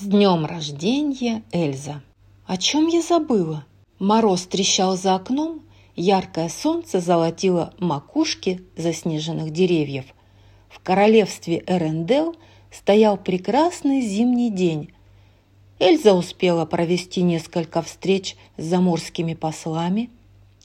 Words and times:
С 0.00 0.04
днем 0.04 0.46
рождения, 0.46 1.42
Эльза! 1.50 2.02
О 2.46 2.56
чем 2.56 2.86
я 2.86 3.02
забыла? 3.02 3.66
Мороз 3.98 4.46
трещал 4.46 4.96
за 4.96 5.16
окном, 5.16 5.62
яркое 5.96 6.48
солнце 6.50 7.00
золотило 7.00 7.74
макушки 7.80 8.62
заснеженных 8.76 9.50
деревьев. 9.50 10.04
В 10.68 10.78
королевстве 10.78 11.64
Эрендел 11.66 12.36
стоял 12.70 13.16
прекрасный 13.16 14.00
зимний 14.00 14.52
день. 14.52 14.92
Эльза 15.80 16.14
успела 16.14 16.64
провести 16.64 17.22
несколько 17.22 17.82
встреч 17.82 18.36
с 18.56 18.62
заморскими 18.62 19.34
послами. 19.34 20.10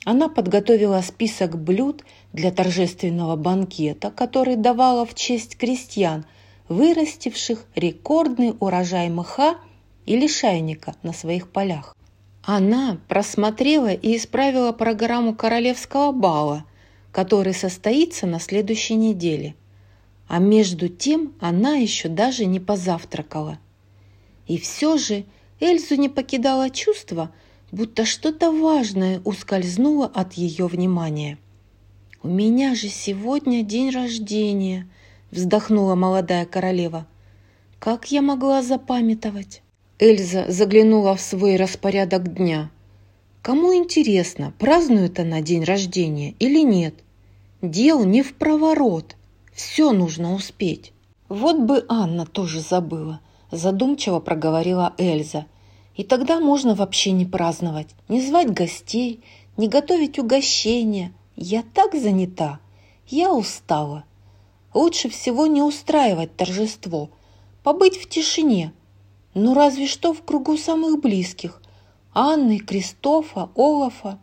Она 0.06 0.30
подготовила 0.30 1.02
список 1.02 1.60
блюд 1.60 2.04
для 2.34 2.52
торжественного 2.52 3.36
банкета, 3.36 4.12
который 4.12 4.58
давала 4.58 5.08
в 5.08 5.16
честь 5.16 5.58
крестьян– 5.58 6.24
вырастивших 6.70 7.66
рекордный 7.76 8.56
урожай 8.60 9.10
мха 9.10 9.58
и 10.06 10.16
лишайника 10.18 10.96
на 11.04 11.14
своих 11.14 11.50
полях. 11.50 11.96
Она 12.44 12.98
просмотрела 13.08 13.94
и 13.94 14.18
исправила 14.18 14.72
программу 14.74 15.34
королевского 15.34 16.12
бала, 16.12 16.66
который 17.12 17.54
состоится 17.54 18.28
на 18.28 18.40
следующей 18.40 18.96
неделе. 18.96 19.56
А 20.28 20.40
между 20.40 20.90
тем 20.90 21.34
она 21.40 21.76
еще 21.76 22.10
даже 22.10 22.46
не 22.46 22.60
позавтракала. 22.60 23.60
И 24.48 24.58
все 24.58 24.98
же 24.98 25.26
Эльзу 25.60 25.96
не 25.96 26.10
покидало 26.10 26.70
чувство, 26.70 27.32
будто 27.72 28.04
что-то 28.04 28.52
важное 28.52 29.22
ускользнуло 29.24 30.06
от 30.08 30.34
ее 30.34 30.68
внимания. 30.68 31.38
«У 32.22 32.28
меня 32.28 32.76
же 32.76 32.88
сегодня 32.88 33.64
день 33.64 33.90
рождения», 33.90 34.90
вздохнула 35.34 35.96
молодая 35.96 36.46
королева. 36.46 37.06
Как 37.80 38.12
я 38.12 38.22
могла 38.22 38.62
запамятовать? 38.62 39.62
Эльза 40.00 40.46
заглянула 40.50 41.16
в 41.16 41.22
свой 41.22 41.56
распорядок 41.56 42.34
дня. 42.34 42.72
Кому 43.42 43.76
интересно, 43.76 44.54
празднует 44.58 45.20
она 45.20 45.42
день 45.42 45.64
рождения 45.64 46.36
или 46.40 46.62
нет? 46.64 46.96
Дел 47.62 48.06
не 48.06 48.22
в 48.22 48.36
проворот. 48.36 49.16
Все 49.54 49.92
нужно 49.92 50.34
успеть. 50.34 50.94
Вот 51.30 51.60
бы 51.60 51.86
Анна 51.90 52.26
тоже 52.26 52.62
забыла, 52.62 53.20
задумчиво 53.52 54.20
проговорила 54.20 54.94
Эльза. 54.98 55.46
И 55.96 56.04
тогда 56.04 56.40
можно 56.40 56.74
вообще 56.74 57.12
не 57.12 57.26
праздновать, 57.26 57.90
не 58.08 58.22
звать 58.22 58.52
гостей, 58.52 59.24
не 59.58 59.68
готовить 59.68 60.18
угощения. 60.18 61.14
Я 61.36 61.64
так 61.74 61.94
занята. 61.94 62.60
Я 63.08 63.34
устала. 63.34 64.06
Лучше 64.74 65.10
всего 65.10 65.46
не 65.46 65.62
устраивать 65.62 66.36
торжество, 66.36 67.10
побыть 67.64 67.98
в 67.98 68.10
тишине. 68.10 68.74
Ну 69.34 69.54
разве 69.54 69.88
что 69.88 70.14
в 70.14 70.24
кругу 70.24 70.58
самых 70.58 71.00
близких. 71.00 71.62
Анны, 72.14 72.60
Кристофа, 72.60 73.50
Олафа 73.56 74.20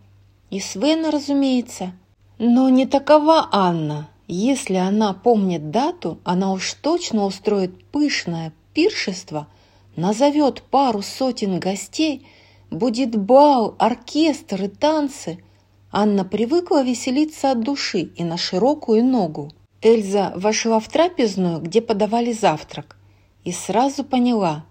и 0.51 0.61
Свена, 0.61 1.11
разумеется. 1.11 1.93
Но 2.39 2.69
не 2.69 2.87
такова 2.87 3.49
Анна. 3.53 4.09
Если 4.27 4.77
она 4.77 5.13
помнит 5.13 5.71
дату, 5.71 6.21
она 6.25 6.53
уж 6.53 6.75
точно 6.75 7.25
устроит 7.25 7.85
пышное 7.87 8.53
пиршество, 8.75 9.49
назовет 9.97 10.63
пару 10.63 11.03
сотен 11.03 11.59
гостей, 11.59 12.25
будет 12.71 13.17
бал, 13.17 13.75
оркестр 13.79 14.65
и 14.65 14.69
танцы. 14.69 15.43
Анна 15.91 16.25
привыкла 16.25 16.85
веселиться 16.85 17.51
от 17.51 17.65
души 17.65 18.03
и 18.03 18.23
на 18.23 18.37
широкую 18.37 19.05
ногу. 19.05 19.51
Эльза 19.83 20.33
вошла 20.37 20.79
в 20.79 20.89
трапезную, 20.89 21.61
где 21.61 21.81
подавали 21.81 22.33
завтрак, 22.33 22.97
и 23.45 23.53
сразу 23.53 24.05
поняла, 24.05 24.67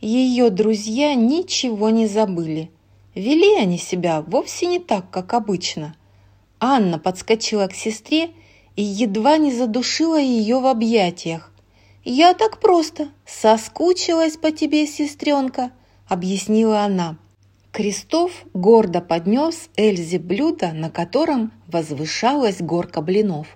ее 0.00 0.50
друзья 0.50 1.14
ничего 1.14 1.90
не 1.90 2.06
забыли. 2.06 2.70
Вели 3.14 3.54
они 3.56 3.78
себя 3.78 4.22
вовсе 4.22 4.66
не 4.66 4.78
так, 4.78 5.10
как 5.10 5.34
обычно. 5.34 5.94
Анна 6.60 6.98
подскочила 6.98 7.66
к 7.66 7.74
сестре 7.74 8.30
и 8.76 8.82
едва 8.82 9.38
не 9.38 9.52
задушила 9.52 10.20
ее 10.20 10.60
в 10.60 10.66
объятиях. 10.66 11.52
«Я 12.04 12.34
так 12.34 12.60
просто, 12.60 13.08
соскучилась 13.26 14.36
по 14.36 14.52
тебе, 14.52 14.86
сестренка»,— 14.86 15.72
объяснила 16.08 16.80
она. 16.80 17.18
Крестов 17.72 18.30
гордо 18.54 19.00
поднес 19.00 19.68
Эльзе 19.76 20.18
блюдо, 20.18 20.72
на 20.72 20.88
котором 20.88 21.52
возвышалась 21.66 22.60
горка 22.60 23.02
блинов. 23.02 23.48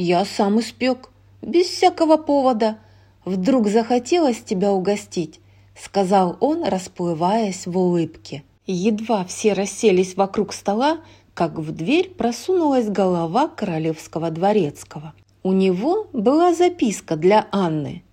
Я 0.00 0.24
сам 0.24 0.60
испек, 0.60 1.10
без 1.42 1.66
всякого 1.66 2.18
повода. 2.18 2.78
Вдруг 3.24 3.66
захотелось 3.66 4.40
тебя 4.40 4.70
угостить, 4.70 5.40
сказал 5.76 6.36
он, 6.38 6.62
расплываясь 6.62 7.66
в 7.66 7.76
улыбке. 7.76 8.44
Едва 8.64 9.24
все 9.24 9.54
расселись 9.54 10.14
вокруг 10.14 10.52
стола, 10.52 11.00
как 11.34 11.58
в 11.58 11.72
дверь 11.72 12.10
просунулась 12.10 12.88
голова 12.88 13.48
королевского 13.48 14.30
дворецкого. 14.30 15.14
У 15.42 15.52
него 15.52 16.06
была 16.12 16.54
записка 16.54 17.16
для 17.16 17.48
Анны. 17.50 18.04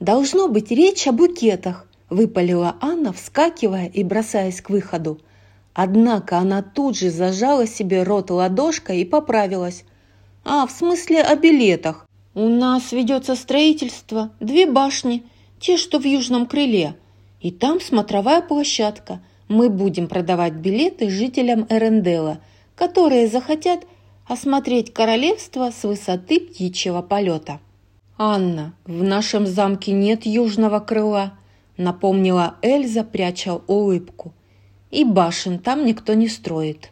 «Должно 0.00 0.48
быть 0.48 0.72
речь 0.72 1.06
о 1.06 1.12
букетах»,– 1.12 1.86
выпалила 2.10 2.74
Анна, 2.80 3.12
вскакивая 3.12 3.86
и 3.86 4.02
бросаясь 4.02 4.60
к 4.60 4.70
выходу. 4.70 5.20
Однако 5.72 6.38
она 6.38 6.62
тут 6.62 6.96
же 6.96 7.10
зажала 7.10 7.68
себе 7.68 8.02
рот 8.02 8.32
ладошкой 8.32 9.02
и 9.02 9.04
поправилась. 9.04 9.84
А, 10.44 10.66
в 10.66 10.70
смысле 10.70 11.22
о 11.22 11.36
билетах. 11.36 12.06
У 12.34 12.48
нас 12.48 12.92
ведется 12.92 13.36
строительство, 13.36 14.32
две 14.40 14.66
башни, 14.66 15.24
те, 15.60 15.76
что 15.76 15.98
в 15.98 16.04
южном 16.04 16.46
крыле. 16.46 16.96
И 17.40 17.50
там 17.50 17.80
смотровая 17.80 18.40
площадка. 18.40 19.22
Мы 19.48 19.68
будем 19.68 20.08
продавать 20.08 20.54
билеты 20.54 21.10
жителям 21.10 21.66
Эрендела, 21.68 22.38
которые 22.74 23.28
захотят 23.28 23.80
осмотреть 24.26 24.92
королевство 24.92 25.70
с 25.70 25.84
высоты 25.84 26.40
птичьего 26.40 27.02
полета. 27.02 27.60
«Анна, 28.16 28.74
в 28.84 29.02
нашем 29.02 29.46
замке 29.46 29.92
нет 29.92 30.26
южного 30.26 30.80
крыла»,— 30.80 31.34
напомнила 31.76 32.56
Эльза, 32.62 33.04
пряча 33.04 33.60
улыбку. 33.66 34.32
«И 34.90 35.04
башен 35.04 35.58
там 35.58 35.84
никто 35.84 36.14
не 36.14 36.28
строит». 36.28 36.90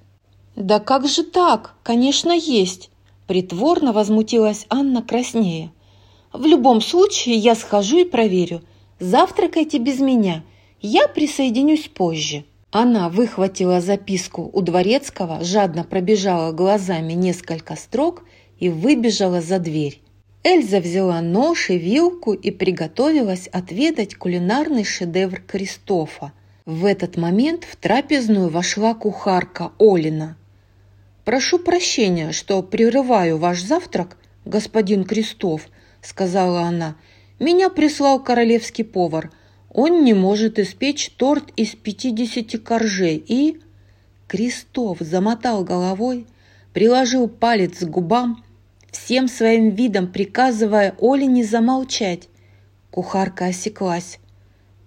«Да 0.57 0.81
как 0.81 1.07
же 1.07 1.23
так? 1.23 1.77
Конечно, 1.83 2.33
есть. 2.33 2.91
Притворно 3.31 3.93
возмутилась 3.93 4.67
Анна 4.71 5.03
краснее. 5.03 5.71
«В 6.33 6.47
любом 6.47 6.81
случае 6.81 7.37
я 7.37 7.55
схожу 7.55 7.99
и 7.99 8.05
проверю. 8.05 8.61
Завтракайте 8.99 9.79
без 9.79 10.01
меня. 10.01 10.43
Я 10.81 11.07
присоединюсь 11.07 11.87
позже». 11.87 12.43
Она 12.73 13.09
выхватила 13.09 13.81
записку 13.81 14.51
у 14.53 14.63
Дворецкого, 14.63 15.45
жадно 15.45 15.85
пробежала 15.85 16.51
глазами 16.51 17.13
несколько 17.13 17.77
строк 17.77 18.25
и 18.59 18.69
выбежала 18.69 19.41
за 19.41 19.61
дверь. 19.61 20.03
Эльза 20.43 20.81
взяла 20.81 21.21
нож 21.21 21.71
и 21.71 21.79
вилку 21.79 22.33
и 22.33 22.51
приготовилась 22.51 23.47
отведать 23.47 24.17
кулинарный 24.17 24.83
шедевр 24.83 25.41
Кристофа. 25.47 26.33
В 26.67 26.85
этот 26.85 27.17
момент 27.17 27.63
в 27.63 27.77
трапезную 27.77 28.49
вошла 28.49 28.93
кухарка 28.95 29.71
Олина. 29.79 30.37
«Прошу 31.25 31.59
прощения, 31.59 32.33
что 32.33 32.63
прерываю 32.63 33.39
ваш 33.39 33.63
завтрак, 33.63 34.17
господин 34.45 35.05
Крестов»,— 35.05 35.69
сказала 36.03 36.63
она. 36.63 36.97
«Меня 37.39 37.69
прислал 37.69 38.23
королевский 38.23 38.85
повар. 38.85 39.31
Он 39.71 40.03
не 40.03 40.15
может 40.15 40.59
испечь 40.59 41.11
торт 41.17 41.53
из 41.57 41.75
пятидесяти 41.75 42.57
коржей 42.57 43.23
и...» 43.27 43.61
Крестов 44.29 44.99
замотал 45.01 45.65
головой, 45.65 46.27
приложил 46.73 47.29
палец 47.29 47.79
к 47.81 47.89
губам, 47.89 48.45
всем 48.91 49.29
своим 49.29 49.71
видом 49.71 50.11
приказывая 50.11 50.95
Оле 50.99 51.27
не 51.27 51.45
замолчать. 51.45 52.29
Кухарка 52.91 53.47
осеклась. 53.47 54.19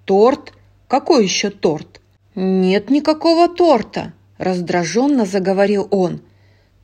«Торт? 0.06 0.53
Какой 0.88 1.24
еще 1.24 1.50
торт?» 1.50 2.02
«Нет 2.36 2.90
никакого 2.90 3.47
торта!»– 3.47 4.14
раздраженно 4.38 5.26
заговорил 5.26 5.88
он– 5.91 6.22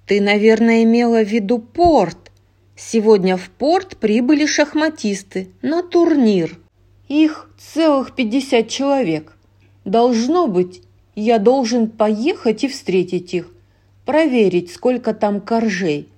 ты, 0.10 0.22
наверное, 0.22 0.82
имела 0.86 1.24
в 1.24 1.28
виду 1.28 1.60
порт. 1.60 2.32
Сегодня 2.76 3.38
в 3.38 3.48
порт 3.52 3.98
прибыли 3.98 4.48
шахматисты 4.48 5.52
на 5.62 5.84
турнир. 5.84 6.58
Их 7.08 7.48
целых 7.60 8.16
пятьдесят 8.16 8.70
человек. 8.70 9.38
Должно 9.86 10.48
быть, 10.48 10.82
я 11.14 11.38
должен 11.38 11.88
поехать 11.88 12.64
и 12.64 12.68
встретить 12.68 13.36
их, 13.36 13.52
проверить, 14.04 14.72
сколько 14.72 15.14
там 15.14 15.42
коржей. 15.42 16.10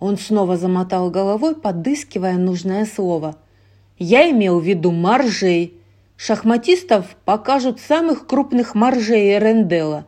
Он 0.00 0.18
снова 0.18 0.56
замотал 0.56 1.08
головой, 1.08 1.54
подыскивая 1.54 2.38
нужное 2.38 2.86
слово. 2.86 3.36
Я 4.00 4.28
имел 4.28 4.58
в 4.58 4.64
виду 4.64 4.90
маржей. 4.90 5.74
Шахматистов 6.16 7.16
покажут 7.24 7.78
самых 7.78 8.26
крупных 8.26 8.74
маржей 8.74 9.32
Эрендела 9.36 10.06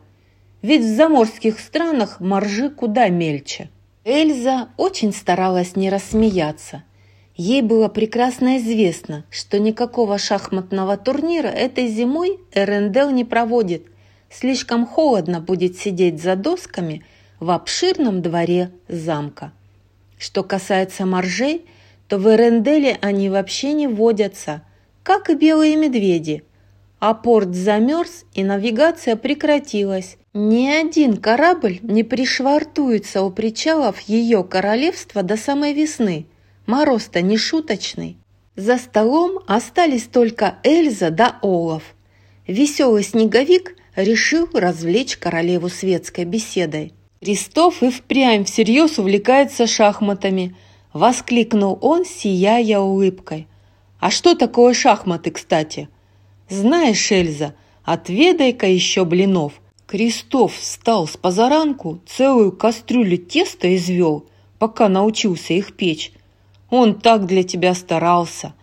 ведь 0.61 0.83
в 0.83 0.95
заморских 0.95 1.59
странах 1.59 2.19
моржи 2.19 2.69
куда 2.69 3.09
мельче. 3.09 3.69
Эльза 4.03 4.69
очень 4.77 5.13
старалась 5.13 5.75
не 5.75 5.89
рассмеяться. 5.89 6.83
Ей 7.35 7.61
было 7.61 7.87
прекрасно 7.87 8.57
известно, 8.57 9.25
что 9.29 9.59
никакого 9.59 10.17
шахматного 10.17 10.97
турнира 10.97 11.47
этой 11.47 11.87
зимой 11.87 12.39
Эрендел 12.53 13.09
не 13.09 13.25
проводит. 13.25 13.87
Слишком 14.29 14.85
холодно 14.85 15.39
будет 15.39 15.77
сидеть 15.77 16.21
за 16.21 16.35
досками 16.35 17.05
в 17.39 17.49
обширном 17.51 18.21
дворе 18.21 18.71
замка. 18.87 19.53
Что 20.17 20.43
касается 20.43 21.05
моржей, 21.05 21.65
то 22.07 22.17
в 22.17 22.27
Эренделе 22.27 22.97
они 23.01 23.29
вообще 23.29 23.73
не 23.73 23.87
водятся, 23.87 24.61
как 25.01 25.29
и 25.29 25.35
белые 25.35 25.75
медведи. 25.75 26.43
А 26.99 27.15
порт 27.15 27.55
замерз, 27.55 28.25
и 28.33 28.43
навигация 28.43 29.15
прекратилась. 29.15 30.17
Ни 30.33 30.67
один 30.67 31.17
корабль 31.17 31.79
не 31.81 32.03
пришвартуется 32.03 33.21
у 33.23 33.31
причалов 33.31 33.99
ее 34.01 34.43
королевства 34.43 35.23
до 35.23 35.37
самой 35.37 35.73
весны– 35.73 36.25
Мороз-то 36.65 37.21
не 37.21 37.37
шуточный. 37.37 38.17
За 38.55 38.77
столом 38.77 39.39
остались 39.47 40.05
только 40.05 40.55
Эльза 40.63 41.09
да 41.09 41.39
Олаф. 41.41 41.83
Веселый 42.47 43.03
снеговик 43.03 43.75
решил 43.95 44.47
развлечь 44.53 45.17
королеву 45.17 45.69
светской 45.69 46.25
беседой. 46.25 46.93
Крестов 47.19 47.81
и 47.83 47.89
впрямь 47.89 48.45
всерьез 48.45 48.99
увлекается 48.99 49.67
шахматами, 49.67 50.55
воскликнул 50.93 51.77
он, 51.81 52.05
сияя 52.05 52.79
улыбкой. 52.79 53.47
А 53.99 54.09
что 54.11 54.35
такое 54.35 54.73
шахматы, 54.73 55.31
кстати? 55.31 55.89
Знаешь, 56.49 57.11
Эльза, 57.11 57.53
отведай-ка 57.83 58.67
еще 58.67 59.05
блинов. 59.05 59.60
Крестов 59.91 60.55
встал 60.55 61.05
с 61.05 61.17
позаранку, 61.17 61.99
целую 62.05 62.53
кастрюлю 62.53 63.17
теста 63.17 63.75
извел, 63.75 64.23
пока 64.57 64.87
научился 64.87 65.51
их 65.51 65.75
печь, 65.75 66.13
он 66.69 66.97
так 66.97 67.25
для 67.25 67.43
тебя 67.43 67.73
старался. 67.73 68.53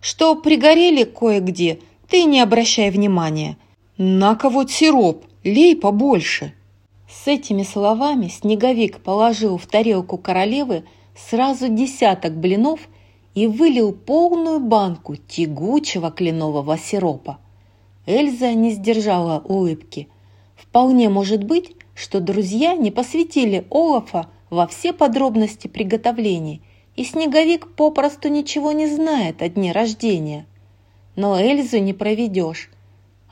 Что 0.00 0.36
пригорели 0.36 1.02
кое-где, 1.02 1.80
ты 2.08 2.22
не 2.22 2.40
обращай 2.40 2.92
внимания. 2.92 3.56
На-ка 3.98 4.48
вот 4.48 4.70
сироп, 4.70 5.24
лей 5.42 5.74
побольше». 5.74 6.54
С 7.08 7.26
этими 7.26 7.64
словами 7.64 8.28
Снеговик 8.28 9.00
положил 9.00 9.58
в 9.58 9.66
тарелку 9.66 10.18
королевы 10.18 10.84
сразу 11.16 11.66
десяток 11.66 12.36
блинов 12.38 12.78
и 13.34 13.48
вылил 13.48 13.92
полную 13.92 14.60
банку 14.60 15.16
тягучего 15.16 16.12
кленового 16.12 16.78
сиропа. 16.78 17.40
Эльза 18.06 18.52
не 18.52 18.70
сдержала 18.70 19.40
улыбки. 19.40 20.06
Вполне 20.70 21.08
может 21.08 21.44
быть, 21.44 21.76
что 21.94 22.20
друзья 22.20 22.74
не 22.74 22.90
посвятили 22.90 23.66
Олафа 23.70 24.28
во 24.48 24.66
все 24.66 24.92
подробности 24.92 25.68
приготовлений– 25.68 26.62
и 27.00 27.04
Снеговик 27.04 27.68
попросту 27.76 28.28
ничего 28.28 28.72
не 28.72 28.86
знает 28.86 29.40
о 29.40 29.48
дне 29.48 29.72
рождения. 29.72 30.46
Но 31.16 31.40
Эльзу 31.40 31.78
не 31.78 31.94
проведешь. 31.94 32.70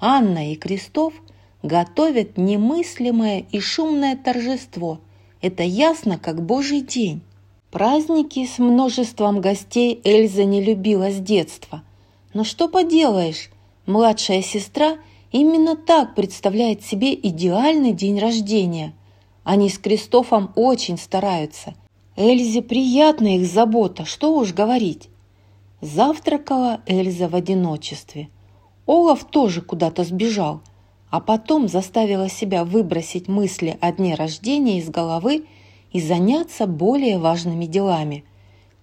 Анна 0.01 0.53
и 0.53 0.57
Крестов 0.57 1.13
готовят 1.63 2.39
немыслимое 2.39 3.45
и 3.51 3.61
шумное 3.61 4.17
торжество. 4.17 5.01
Это 5.43 5.63
ясно, 5.65 6.19
как 6.19 6.43
божий 6.43 6.81
день. 6.81 7.21
Праздники 7.71 8.47
с 8.47 8.59
множеством 8.59 9.43
гостей 9.43 10.01
Эльза 10.03 10.45
не 10.45 10.63
любила 10.63 11.11
с 11.11 11.19
детства. 11.19 11.83
Но 12.33 12.45
что 12.45 12.69
поделаешь, 12.69 13.51
младшая 13.85 14.41
сестра 14.41 14.97
именно 15.33 15.77
так 15.77 16.15
представляет 16.15 16.85
себе 16.85 17.15
идеальный 17.15 17.93
день 17.93 18.19
рождения. 18.19 18.95
Они 19.45 19.69
с 19.69 19.79
Кристофом 19.79 20.53
очень 20.55 20.99
стараются– 20.99 21.75
Эльзе 22.21 22.63
приятна 22.63 23.37
их 23.37 23.47
забота, 23.47 24.05
что 24.05 24.37
уж 24.37 24.53
говорить. 24.53 25.09
Завтракала 25.81 26.81
Эльза 26.85 27.29
в 27.29 27.37
одиночестве. 27.37 28.29
Олаф 28.87 29.23
тоже 29.23 29.63
куда-то 29.63 30.03
сбежал, 30.03 30.61
а 31.11 31.21
потом 31.21 31.69
заставила 31.69 32.29
себя 32.29 32.65
выбросить 32.65 33.29
мысли 33.29 33.79
о 33.81 33.93
дне 33.93 34.17
рождения 34.17 34.81
из 34.81 34.91
головы 34.91 35.45
и 35.93 36.01
заняться 36.01 36.67
более 36.67 37.19
важными 37.19 37.67
делами. 37.67 38.25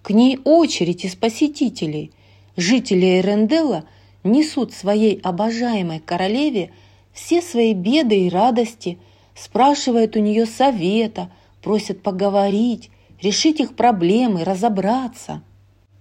К 0.01 0.11
ней 0.11 0.39
очередь 0.45 1.03
из 1.03 1.17
посетителей. 1.17 2.13
Жители 2.55 3.19
Эренделла 3.19 3.83
несут 4.25 4.73
своей 4.73 5.19
обожаемой 5.21 5.99
королеве 5.99 6.71
все 7.13 7.41
свои 7.41 7.73
беды 7.73 8.25
и 8.25 8.29
радости, 8.29 8.99
спрашивают 9.35 10.17
у 10.17 10.19
нее 10.19 10.45
совета, 10.45 11.31
просят 11.61 12.03
поговорить, 12.03 12.89
решить 13.21 13.59
их 13.59 13.75
проблемы, 13.75 14.43
разобраться. 14.43 15.41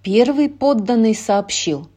Первый 0.02 0.48
подданный 0.48 1.14
сообщил. 1.14 1.88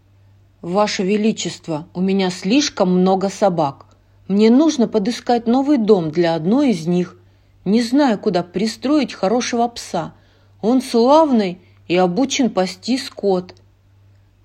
«Ваше 0.61 1.03
Величество, 1.03 1.87
у 1.93 2.01
меня 2.01 2.29
слишком 2.29 2.99
много 3.01 3.29
собак. 3.29 3.85
Мне 4.27 4.49
нужно 4.49 4.87
подыскать 4.87 5.47
новый 5.47 5.77
дом 5.77 6.11
для 6.11 6.35
одной 6.35 6.71
из 6.71 6.87
них. 6.87 7.17
Не 7.65 7.81
знаю, 7.81 8.19
куда 8.19 8.43
пристроить 8.43 9.13
хорошего 9.13 9.67
пса. 9.67 10.13
Он 10.61 10.81
славный 10.81 11.59
и 11.87 11.95
обучен 11.95 12.49
пасти 12.49 12.97
скот. 12.97 13.55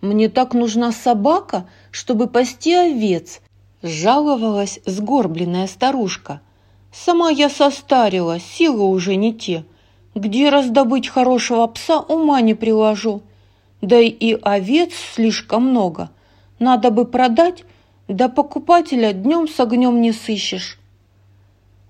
Мне 0.02 0.28
так 0.28 0.52
нужна 0.52 0.90
собака, 0.90 1.68
чтобы 1.92 2.26
пасти 2.26 2.74
овец», 2.74 3.40
жаловалась 3.82 4.80
сгорбленная 4.84 5.68
старушка. 5.68 6.40
«Сама 6.92 7.30
я 7.30 7.48
состарилась, 7.48 8.42
силы 8.42 8.84
уже 8.84 9.14
не 9.14 9.32
те. 9.32 9.64
Где 10.16 10.50
раздобыть 10.50 11.08
хорошего 11.08 11.66
пса, 11.68 12.00
ума 12.00 12.40
не 12.40 12.54
приложу. 12.54 13.22
Да 13.80 13.98
и 13.98 14.36
овец 14.42 14.92
слишком 15.14 15.68
много. 15.68 16.10
Надо 16.58 16.90
бы 16.90 17.06
продать, 17.06 17.64
да 18.08 18.28
покупателя 18.28 19.12
днем 19.12 19.48
с 19.48 19.58
огнем 19.60 20.00
не 20.00 20.12
сыщешь. 20.12 20.80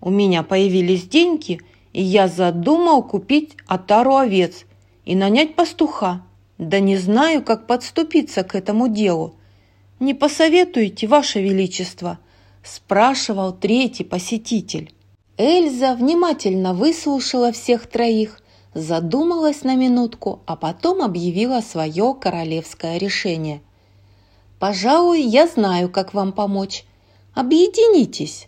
У 0.03 0.11
меня 0.11 0.43
появились 0.43 1.09
деньги, 1.09 1.61
и 1.95 2.03
я 2.03 2.29
задумал 2.29 3.03
купить 3.03 3.57
отару 3.67 4.17
овец 4.17 4.67
и 5.07 5.15
нанять 5.15 5.55
пастуха. 5.55 6.23
Да 6.63 6.79
не 6.79 6.97
знаю, 6.97 7.43
как 7.43 7.67
подступиться 7.67 8.45
к 8.45 8.55
этому 8.55 8.87
делу. 8.87 9.35
Не 9.99 10.15
посоветуете, 10.15 11.09
Ваше 11.09 11.43
Величество?»– 11.43 12.21
спрашивал 12.63 13.53
третий 13.53 14.05
посетитель. 14.05 14.95
Эльза 15.37 15.97
внимательно 15.97 16.73
выслушала 16.73 17.51
всех 17.51 17.89
троих, 17.89 18.41
задумалась 18.75 19.65
на 19.65 19.75
минутку, 19.75 20.43
а 20.47 20.55
потом 20.55 21.03
объявила 21.03 21.63
свое 21.63 22.15
королевское 22.15 22.97
решение. 22.97 23.61
«Пожалуй, 24.61 25.21
я 25.21 25.49
знаю, 25.49 25.91
как 25.91 26.15
вам 26.15 26.33
помочь. 26.33 26.85
Объединитесь!» 27.35 28.47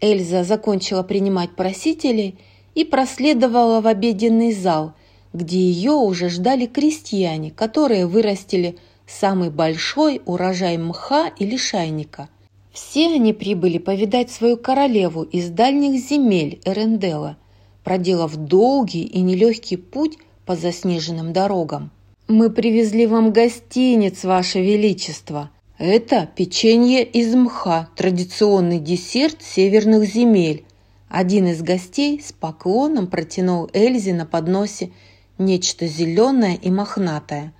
Эльза 0.00 0.42
закончила 0.42 1.04
принимать 1.04 1.54
просителей 1.54 2.40
и 2.74 2.84
проследовала 2.84 3.80
в 3.80 3.86
обеденный 3.86 4.52
зал, 4.52 4.94
где 5.36 5.58
ее 5.58 5.92
уже 5.92 6.28
ждали 6.28 6.66
крестьяне, 6.66 7.50
которые 7.50 8.06
вырастили 8.06 8.76
самый 9.06 9.50
большой 9.50 10.20
урожай 10.24 10.78
мха 10.78 11.28
и 11.38 11.46
лишайника– 11.46 12.28
все 12.76 13.06
они 13.06 13.32
прибыли 13.32 13.78
повидать 13.78 14.30
свою 14.30 14.58
королеву 14.58 15.22
из 15.22 15.48
дальних 15.48 15.98
земель 15.98 16.60
Эрендела, 16.66 17.38
проделав 17.82 18.36
долгий 18.36 19.02
и 19.02 19.22
нелегкий 19.22 19.78
путь 19.78 20.18
по 20.44 20.56
заснеженным 20.56 21.32
дорогам. 21.32 21.90
«Мы 22.28 22.50
привезли 22.50 23.06
вам 23.06 23.32
гостиниц, 23.32 24.24
Ваше 24.24 24.60
Величество. 24.60 25.48
Это 25.78 26.28
печенье 26.36 27.02
из 27.02 27.34
мха, 27.34 27.88
традиционный 27.96 28.78
десерт 28.78 29.42
северных 29.42 30.04
земель». 30.04 30.66
Один 31.08 31.46
из 31.46 31.62
гостей 31.62 32.20
с 32.22 32.30
поклоном 32.30 33.06
протянул 33.06 33.70
Эльзе 33.72 34.12
на 34.12 34.26
подносе 34.26 34.90
нечто 35.38 35.86
зеленое 35.86 36.56
и 36.56 36.70
мохнатое. 36.70 37.52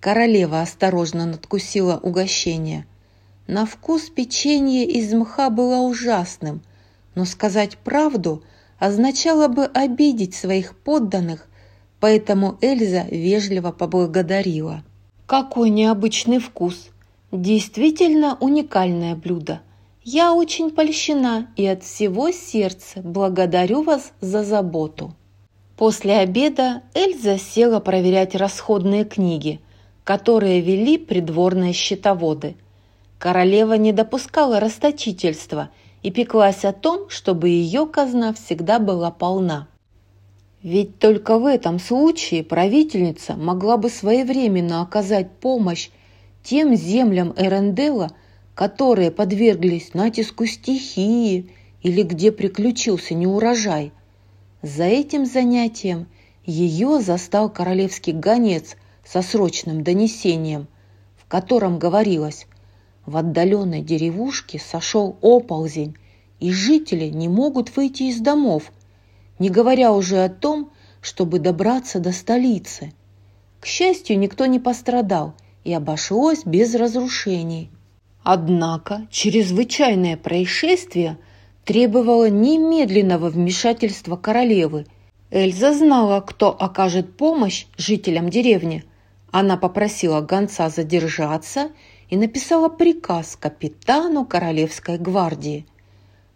Королева 0.00 0.62
осторожно 0.62 1.26
надкусила 1.26 1.98
угощение. 1.98 2.86
На 3.46 3.66
вкус 3.66 4.08
печенье 4.08 4.84
из 4.86 5.12
мха 5.12 5.50
было 5.50 5.78
ужасным, 5.78 6.62
но 7.14 7.24
сказать 7.24 7.76
правду 7.78 8.42
означало 8.78 9.48
бы 9.48 9.64
обидеть 9.66 10.34
своих 10.34 10.76
подданных, 10.76 11.48
поэтому 11.98 12.58
Эльза 12.60 13.04
вежливо 13.10 13.72
поблагодарила. 13.72 14.82
«Какой 15.26 15.70
необычный 15.70 16.38
вкус! 16.38 16.88
Действительно 17.30 18.36
уникальное 18.40 19.14
блюдо! 19.14 19.60
Я 20.02 20.32
очень 20.32 20.70
польщена 20.70 21.48
и 21.56 21.66
от 21.66 21.84
всего 21.84 22.30
сердца 22.30 23.00
благодарю 23.02 23.82
вас 23.82 24.12
за 24.20 24.44
заботу!» 24.44 25.14
После 25.80 26.18
обеда 26.18 26.82
Эльза 26.94 27.38
села 27.38 27.80
проверять 27.80 28.36
расходные 28.36 29.04
книги, 29.04 29.58
которые 30.04 30.60
вели 30.60 30.96
придворные 30.96 31.72
счетоводы– 31.72 32.54
Королева 33.20 33.74
не 33.74 33.92
допускала 33.92 34.60
расточительства 34.60 35.68
и 36.02 36.10
пеклась 36.10 36.64
о 36.64 36.72
том, 36.72 37.10
чтобы 37.10 37.50
ее 37.50 37.86
казна 37.86 38.32
всегда 38.32 38.78
была 38.78 39.10
полна. 39.10 39.68
Ведь 40.62 40.98
только 40.98 41.38
в 41.38 41.44
этом 41.44 41.78
случае 41.78 42.42
правительница 42.42 43.36
могла 43.36 43.76
бы 43.76 43.90
своевременно 43.90 44.80
оказать 44.80 45.30
помощь 45.32 45.90
тем 46.42 46.74
землям 46.74 47.34
Эрендела, 47.36 48.10
которые 48.54 49.10
подверглись 49.10 49.92
натиску 49.92 50.46
стихии 50.46 51.50
или 51.82 52.02
где 52.02 52.32
приключился 52.32 53.12
неурожай. 53.12 53.92
За 54.62 54.84
этим 54.84 55.24
занятием 55.24 56.06
ее 56.44 57.00
застал 57.00 57.48
королевский 57.48 58.12
гонец 58.12 58.76
со 59.04 59.22
срочным 59.22 59.82
донесением, 59.82 60.68
в 61.16 61.26
котором 61.26 61.78
говорилось 61.78 62.46
«В 63.06 63.16
отдаленной 63.16 63.80
деревушке 63.80 64.58
сошел 64.58 65.16
оползень, 65.22 65.96
и 66.40 66.52
жители 66.52 67.06
не 67.06 67.28
могут 67.28 67.74
выйти 67.76 68.04
из 68.04 68.20
домов, 68.20 68.72
не 69.38 69.48
говоря 69.48 69.92
уже 69.92 70.22
о 70.22 70.28
том, 70.28 70.70
чтобы 71.00 71.38
добраться 71.38 71.98
до 71.98 72.12
столицы. 72.12 72.92
К 73.60 73.66
счастью, 73.66 74.18
никто 74.18 74.46
не 74.46 74.58
пострадал, 74.58 75.34
и 75.64 75.72
обошлось 75.72 76.44
без 76.44 76.74
разрушений. 76.74 77.70
Однако 78.22 79.06
чрезвычайное 79.10 80.16
происшествие 80.16 81.18
требовало 81.70 82.28
немедленного 82.28 83.28
вмешательства 83.28 84.16
королевы. 84.16 84.86
Эльза 85.30 85.72
знала, 85.72 86.20
кто 86.20 86.48
окажет 86.50 87.16
помощь 87.16 87.66
жителям 87.76 88.28
деревни. 88.28 88.84
Она 89.30 89.56
попросила 89.56 90.20
гонца 90.20 90.68
задержаться 90.68 91.70
и 92.08 92.16
написала 92.16 92.68
приказ 92.68 93.36
капитану 93.36 94.26
Королевской 94.26 94.98
гвардии. 94.98 95.64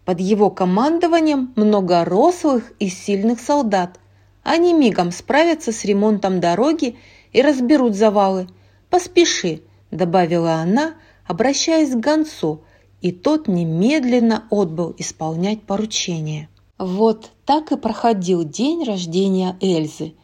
Под 0.05 0.21
его 0.21 0.49
командованием 0.49 1.51
много 1.57 2.05
рослых 2.05 2.71
и 2.79 2.87
сильных 2.87 3.41
солдат. 3.41 3.99
Они 4.41 4.71
мигом 4.71 5.11
справятся 5.11 5.73
с 5.73 5.83
ремонтом 5.83 6.39
дороги 6.39 6.95
и 7.33 7.41
разберут 7.41 7.93
завалы. 7.93 8.47
«Поспеши»,– 8.89 9.63
добавила 9.91 10.53
она, 10.53 10.93
обращаясь 11.27 11.91
к 11.91 11.99
гонцу, 11.99 12.63
и 13.05 13.11
тот 13.11 13.47
немедленно 13.47 14.47
отбыл 14.49 14.95
исполнять 14.97 15.61
поручение. 15.61 16.49
Вот 16.79 17.29
так 17.45 17.71
и 17.71 17.77
проходил 17.77 18.43
день 18.43 18.83
рождения 18.83 19.55
Эльзы. 19.61 20.15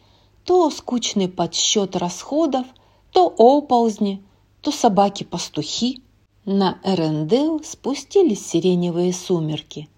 То 0.42 0.68
скучный 0.68 1.28
подсчет 1.28 1.94
расходов, 1.94 2.66
то 3.12 3.32
оползни, 3.38 4.20
то 4.62 4.72
собаки-пастухи. 4.72 6.02
На 6.44 6.80
Эрендел 6.82 7.62
спустились 7.62 8.44
сиреневые 8.44 9.12
сумерки. 9.12 9.88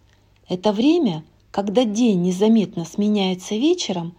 Это 0.46 0.70
время, 0.70 1.24
когда 1.50 1.84
день 1.84 2.20
незаметно 2.20 2.84
сменяется 2.84 3.54
вечером, 3.54 4.14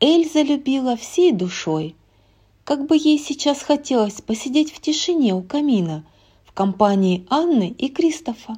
Эльза 0.00 0.40
любила 0.40 0.96
всей 0.96 1.32
душой. 1.32 1.94
Как 2.64 2.86
бы 2.86 2.96
ей 2.96 3.18
сейчас 3.18 3.60
хотелось 3.60 4.22
посидеть 4.22 4.72
в 4.72 4.80
тишине 4.80 5.34
у 5.34 5.42
камина 5.42 6.06
компании 6.56 7.24
Анны 7.30 7.68
и 7.68 7.88
Кристофа. 7.88 8.56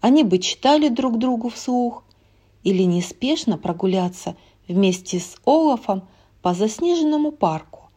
Они 0.00 0.22
бы 0.22 0.38
читали 0.38 0.88
друг 0.88 1.18
другу 1.18 1.48
вслух 1.48 2.04
или 2.62 2.84
неспешно 2.84 3.58
прогуляться 3.58 4.36
вместе 4.68 5.18
с 5.18 5.36
Олафом 5.44 6.02
по 6.42 6.54
заснеженному 6.54 7.32
парку. 7.32 7.90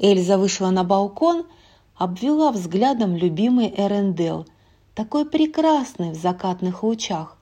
Эльза 0.00 0.36
вышла 0.36 0.70
на 0.70 0.82
балкон– 0.82 1.44
обвела 2.00 2.50
взглядом 2.50 3.14
любимый 3.14 3.74
Эрендел, 3.76 4.46
такой 4.94 5.26
прекрасный 5.28 6.12
в 6.12 6.14
закатных 6.14 6.82
лучах. 6.82 7.36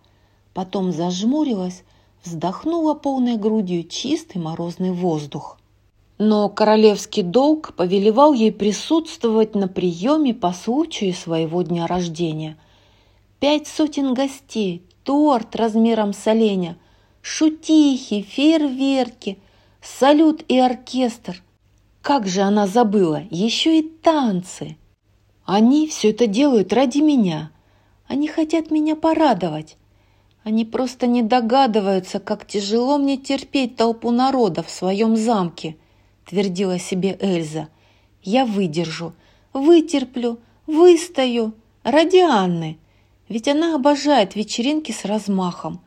Потом 0.53 0.91
зажмурилась, 0.91 1.85
вздохнула 2.25 2.95
полной 2.95 3.37
грудью 3.37 3.85
чистый 3.85 4.39
морозный 4.39 4.91
воздух. 4.91 5.58
Но 6.19 6.49
королевский 6.49 7.23
долг 7.23 7.75
повелевал 7.75 8.33
ей 8.33 8.53
присутствовать 8.53 9.55
на 9.55 9.69
приеме 9.69 10.35
по 10.35 10.53
случаю 10.53 11.15
своего 11.15 11.63
дня 11.63 11.87
рождения. 11.87 12.57
Пять 13.41 13.69
сотен 13.69 14.15
гостей, 14.15 14.83
торт 15.05 15.55
размером 15.55 16.13
с 16.13 16.27
оленя, 16.27 16.77
шутихи, 17.23 18.23
фейерверки, 18.23 19.39
салют 19.81 20.45
и 20.49 20.59
оркестр– 20.59 21.43
как 22.09 22.27
же 22.27 22.41
она 22.41 22.67
забыла, 22.67 23.25
еще 23.31 23.81
и 23.81 23.83
танцы. 23.83 24.79
Они 25.45 25.87
все 25.89 26.09
это 26.09 26.27
делают 26.27 26.73
ради 26.73 27.01
меня. 27.01 27.51
Они 28.07 28.29
хотят 28.29 28.71
меня 28.71 28.97
порадовать. 28.97 29.77
Они 30.43 30.65
просто 30.65 31.07
не 31.07 31.23
догадываются, 31.23 32.19
как 32.19 32.47
тяжело 32.47 32.97
мне 32.97 33.19
терпеть 33.19 33.77
толпу 33.77 34.11
народа 34.11 34.63
в 34.63 34.71
своем 34.71 35.17
замке, 35.17 35.77
твердила 36.29 36.79
себе 36.79 37.17
Эльза. 37.21 37.69
Я 38.23 38.45
выдержу, 38.45 39.15
вытерплю, 39.53 40.39
выстою 40.67 41.55
ради 41.83 42.19
Анны. 42.19 42.79
Ведь 43.29 43.49
она 43.49 43.75
обожает 43.75 44.37
вечеринки 44.37 44.93
с 44.93 45.05
размахом. 45.05 45.81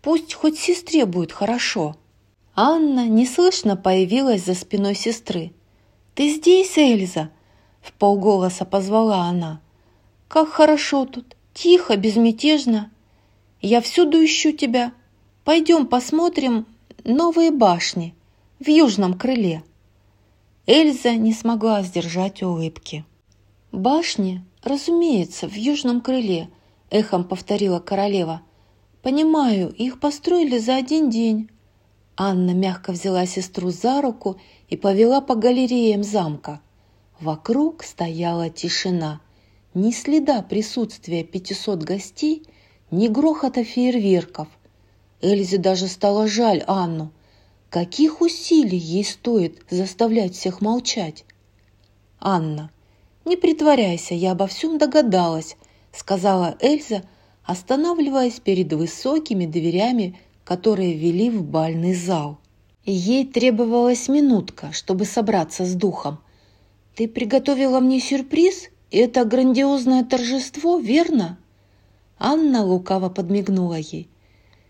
Пусть 0.00 0.34
хоть 0.34 0.58
сестре 0.58 1.04
будет 1.04 1.32
хорошо. 1.32 1.96
Анна 2.54 3.06
неслышно 3.06 3.76
появилась 3.76 4.44
за 4.44 4.54
спиной 4.54 4.94
сестры. 4.94 5.52
«Ты 6.14 6.34
здесь, 6.34 6.76
Эльза?»– 6.76 7.30
в 7.80 7.92
полголоса 7.92 8.64
позвала 8.64 9.24
она. 9.24 9.60
«Как 10.28 10.48
хорошо 10.48 11.06
тут, 11.06 11.36
тихо, 11.54 11.96
безмятежно. 11.96 12.90
Я 13.60 13.80
всюду 13.80 14.22
ищу 14.22 14.52
тебя. 14.52 14.92
Пойдем 15.44 15.86
посмотрим 15.86 16.66
новые 17.04 17.50
башни 17.50 18.14
в 18.58 18.68
южном 18.68 19.14
крыле». 19.18 19.62
Эльза 20.66 21.16
не 21.16 21.32
смогла 21.32 21.82
сдержать 21.82 22.40
улыбки. 22.40 23.04
«Башни, 23.72 24.44
разумеется, 24.62 25.48
в 25.48 25.54
южном 25.54 26.00
крыле»,– 26.00 26.50
эхом 26.90 27.24
повторила 27.24 27.80
королева. 27.80 28.42
«Понимаю, 29.02 29.70
их 29.70 29.98
построили 29.98 30.58
за 30.58 30.76
один 30.76 31.10
день». 31.10 31.50
Анна 32.16 32.52
мягко 32.52 32.92
взяла 32.92 33.26
сестру 33.26 33.70
за 33.70 34.00
руку 34.02 34.38
и 34.68 34.76
повела 34.76 35.20
по 35.20 35.34
галереям 35.34 36.04
замка. 36.04 36.60
Вокруг 37.18 37.82
стояла 37.82 38.48
тишина. 38.48 39.20
Ни 39.74 39.90
следа 39.90 40.42
присутствия 40.42 41.24
пятисот 41.24 41.82
гостей, 41.82 42.46
ни 42.92 43.08
грохота 43.08 43.64
фейерверков. 43.64 44.46
Эльзе 45.22 45.58
даже 45.58 45.88
стало 45.88 46.28
жаль 46.28 46.62
Анну. 46.68 47.10
Каких 47.72 48.20
усилий 48.20 48.76
ей 48.76 49.02
стоит 49.02 49.62
заставлять 49.70 50.34
всех 50.34 50.60
молчать? 50.60 51.24
«Анна, 52.20 52.70
не 53.24 53.38
притворяйся, 53.38 54.12
я 54.12 54.32
обо 54.32 54.46
всем 54.46 54.76
догадалась», 54.76 55.56
сказала 55.90 56.54
Эльза, 56.60 57.02
останавливаясь 57.44 58.40
перед 58.40 58.70
высокими 58.74 59.46
дверями, 59.46 60.18
которые 60.44 60.92
вели 60.92 61.30
в 61.30 61.44
бальный 61.44 61.94
зал. 61.94 62.36
Ей 62.84 63.24
требовалась 63.26 64.06
минутка, 64.06 64.70
чтобы 64.72 65.06
собраться 65.06 65.64
с 65.64 65.72
духом. 65.72 66.18
«Ты 66.94 67.08
приготовила 67.08 67.80
мне 67.80 68.00
сюрприз? 68.00 68.68
Это 68.90 69.24
грандиозное 69.24 70.04
торжество, 70.04 70.76
верно?» 70.78 71.38
Анна 72.18 72.66
лукаво 72.66 73.08
подмигнула 73.08 73.78
ей. 73.78 74.10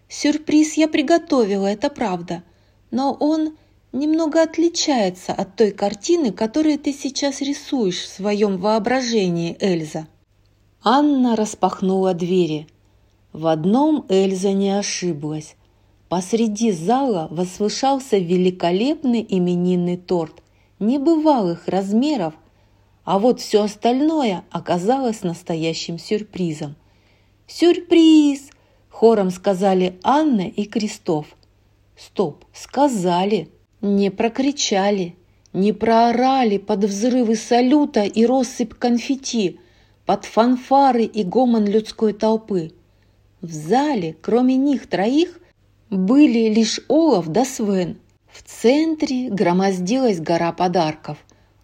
«Сюрприз 0.08 0.74
я 0.74 0.86
приготовила, 0.86 1.66
это 1.66 1.90
правда, 1.90 2.44
но 2.92 3.16
он 3.18 3.56
немного 3.90 4.42
отличается 4.42 5.32
от 5.32 5.56
той 5.56 5.72
картины, 5.72 6.30
которую 6.30 6.78
ты 6.78 6.92
сейчас 6.92 7.40
рисуешь 7.40 8.02
в 8.02 8.08
своем 8.08 8.58
воображении, 8.58 9.56
Эльза». 9.58 10.06
Анна 10.84 11.34
распахнула 11.34 12.14
двери. 12.14 12.68
В 13.32 13.46
одном 13.48 14.04
Эльза 14.08 14.52
не 14.52 14.70
ошиблась. 14.70 15.56
Посреди 16.08 16.70
зала 16.70 17.28
возвышался 17.30 18.18
великолепный 18.18 19.24
именинный 19.26 19.96
торт 19.96 20.42
небывалых 20.78 21.68
размеров, 21.68 22.34
а 23.04 23.18
вот 23.18 23.40
все 23.40 23.62
остальное 23.62 24.44
оказалось 24.50 25.22
настоящим 25.22 25.98
сюрпризом. 25.98 26.76
«Сюрприз!»– 27.46 28.50
хором 28.90 29.30
сказали 29.30 29.98
Анна 30.02 30.48
и 30.48 30.64
Крестов. 30.64 31.26
«Стоп, 31.96 32.44
сказали!» 32.52 33.48
Не 33.82 34.10
прокричали, 34.10 35.16
не 35.52 35.72
проорали 35.72 36.58
под 36.58 36.84
взрывы 36.84 37.34
салюта 37.34 38.04
и 38.04 38.24
россыпь 38.24 38.74
конфетти, 38.74 39.58
под 40.06 40.24
фанфары 40.24 41.02
и 41.02 41.24
гомон 41.24 41.66
людской 41.66 42.12
толпы. 42.12 42.70
В 43.40 43.52
зале, 43.52 44.16
кроме 44.22 44.56
них 44.56 44.86
троих, 44.86 45.40
были 45.90 46.48
лишь 46.48 46.80
Олаф 46.88 47.26
да 47.26 47.44
Свен. 47.44 47.98
В 48.30 48.44
центре 48.44 49.28
громоздилась 49.30 50.20
гора 50.20 50.52
подарков, 50.52 51.18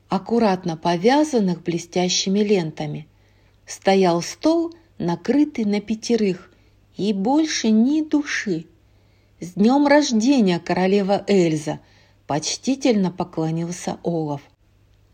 аккуратно 0.08 0.76
повязанных 0.76 1.62
блестящими 1.62 2.40
лентами. 2.40 3.06
Стоял 3.64 4.22
стол, 4.22 4.74
накрытый 4.98 5.66
на 5.66 5.80
пятерых, 5.80 6.50
и 6.96 7.12
больше 7.12 7.70
ни 7.70 8.02
души. 8.02 8.66
«С 9.40 9.52
днем 9.52 9.86
рождения, 9.86 10.58
королева 10.58 11.22
Эльза!»– 11.28 11.78
почтительно 12.26 13.12
поклонился 13.12 13.98
Олаф. 14.02 14.40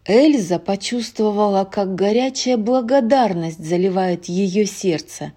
Эльза 0.06 0.58
почувствовала, 0.58 1.64
как 1.64 1.94
горячая 1.94 2.56
благодарность 2.56 3.62
заливает 3.62 4.24
ее 4.24 4.64
сердце. 4.64 5.34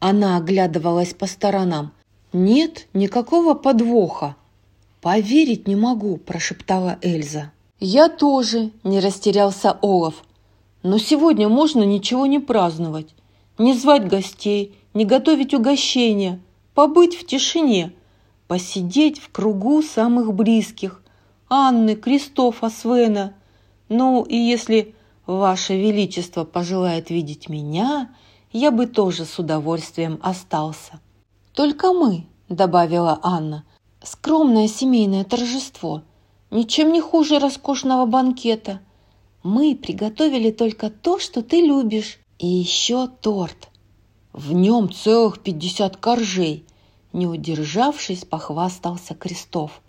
Она 0.00 0.38
оглядывалась 0.38 1.12
по 1.12 1.26
сторонам. 1.26 1.92
«Нет 2.32 2.86
никакого 2.94 3.52
подвоха!» 3.52 4.34
«Поверить 5.02 5.68
не 5.68 5.76
могу»,– 5.76 6.16
прошептала 6.26 6.98
Эльза. 7.02 7.52
«Я 7.80 8.08
тоже»,– 8.08 8.70
не 8.82 9.00
растерялся 9.00 9.72
Олаф. 9.82 10.24
«Но 10.82 10.96
сегодня 10.96 11.50
можно 11.50 11.82
ничего 11.82 12.24
не 12.24 12.38
праздновать, 12.38 13.14
не 13.58 13.74
звать 13.74 14.08
гостей, 14.08 14.74
не 14.94 15.04
готовить 15.04 15.52
угощения, 15.52 16.40
побыть 16.74 17.14
в 17.14 17.26
тишине, 17.26 17.92
посидеть 18.52 19.18
в 19.18 19.32
кругу 19.32 19.80
самых 19.80 20.34
близких– 20.34 21.00
Анны, 21.48 21.96
Кристофа, 21.96 22.68
Свена. 22.68 23.32
Ну 23.88 24.24
и 24.24 24.36
если 24.36 24.94
Ваше 25.24 25.74
Величество 25.80 26.44
пожелает 26.44 27.08
видеть 27.08 27.48
меня, 27.48 28.14
я 28.52 28.70
бы 28.70 28.84
тоже 28.84 29.24
с 29.24 29.38
удовольствием 29.38 30.20
остался». 30.22 31.00
«Только 31.54 31.94
мы»,– 31.94 32.26
добавила 32.50 33.18
Анна,– 33.22 33.64
«скромное 34.02 34.68
семейное 34.68 35.24
торжество, 35.24 36.02
ничем 36.50 36.92
не 36.92 37.00
хуже 37.00 37.38
роскошного 37.38 38.04
банкета. 38.04 38.80
Мы 39.42 39.74
приготовили 39.74 40.50
только 40.50 40.90
то, 40.90 41.18
что 41.18 41.40
ты 41.40 41.62
любишь, 41.62 42.18
и 42.38 42.46
еще 42.46 43.06
торт. 43.06 43.70
В 44.34 44.52
нем 44.52 44.92
целых 44.92 45.40
пятьдесят 45.40 45.96
коржей, 45.96 46.66
не 47.12 47.26
удержавшись, 47.26 48.24
похвастался 48.24 49.14
Крестов. 49.14 49.82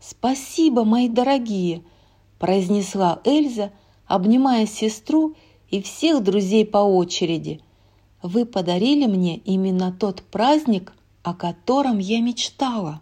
«Спасибо, 0.00 0.84
мои 0.84 1.08
дорогие!»– 1.08 1.82
произнесла 2.38 3.20
Эльза, 3.24 3.70
обнимая 4.06 4.66
сестру 4.66 5.34
и 5.70 5.80
всех 5.80 6.22
друзей 6.22 6.66
по 6.66 6.78
очереди. 6.78 7.60
«Вы 8.22 8.44
подарили 8.44 9.06
мне 9.06 9.36
именно 9.38 9.92
тот 9.92 10.22
праздник, 10.22 10.92
о 11.22 11.34
котором 11.34 11.98
я 11.98 12.20
мечтала». 12.20 13.00